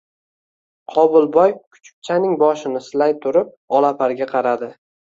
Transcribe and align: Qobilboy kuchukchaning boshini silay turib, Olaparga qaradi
Qobilboy 0.93 1.53
kuchukchaning 1.59 2.35
boshini 2.45 2.85
silay 2.89 3.17
turib, 3.27 3.57
Olaparga 3.83 4.35
qaradi 4.37 4.75